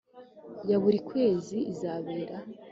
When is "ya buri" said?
0.69-0.99